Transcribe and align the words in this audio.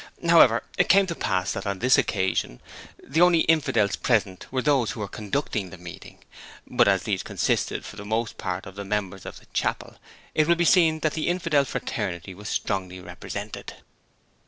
However, 0.27 0.63
it 0.79 0.89
came 0.89 1.05
to 1.05 1.13
pass 1.13 1.51
that 1.51 1.67
on 1.67 1.77
this 1.77 1.95
occasion 1.99 2.59
the 3.03 3.21
only 3.21 3.41
infidels 3.41 3.95
present 3.95 4.51
were 4.51 4.63
those 4.63 4.89
who 4.89 4.99
were 4.99 5.07
conducting 5.07 5.69
the 5.69 5.77
meeting, 5.77 6.17
but 6.65 6.87
as 6.87 7.03
these 7.03 7.21
consisted 7.21 7.85
for 7.85 7.97
the 7.97 8.03
most 8.03 8.39
part 8.39 8.65
of 8.65 8.83
members 8.83 9.27
of 9.27 9.39
the 9.39 9.45
chapel, 9.53 9.97
it 10.33 10.47
will 10.47 10.55
be 10.55 10.65
seen 10.65 11.01
that 11.01 11.13
the 11.13 11.27
infidel 11.27 11.65
fraternity 11.65 12.33
was 12.33 12.49
strongly 12.49 12.99
represented. 12.99 13.75